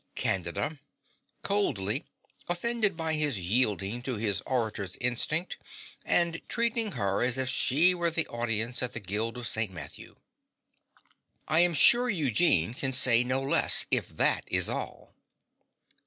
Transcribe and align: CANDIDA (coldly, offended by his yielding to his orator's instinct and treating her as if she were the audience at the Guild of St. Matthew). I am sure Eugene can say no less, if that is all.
CANDIDA 0.15 0.79
(coldly, 1.43 2.07
offended 2.49 2.97
by 2.97 3.13
his 3.13 3.37
yielding 3.37 4.01
to 4.01 4.15
his 4.15 4.41
orator's 4.47 4.95
instinct 4.99 5.57
and 6.03 6.41
treating 6.49 6.93
her 6.93 7.21
as 7.21 7.37
if 7.37 7.47
she 7.49 7.93
were 7.93 8.09
the 8.09 8.25
audience 8.27 8.81
at 8.81 8.93
the 8.93 8.99
Guild 8.99 9.37
of 9.37 9.47
St. 9.47 9.69
Matthew). 9.71 10.15
I 11.47 11.59
am 11.59 11.75
sure 11.75 12.09
Eugene 12.09 12.73
can 12.73 12.93
say 12.93 13.23
no 13.23 13.41
less, 13.43 13.85
if 13.91 14.09
that 14.09 14.43
is 14.47 14.69
all. 14.69 15.13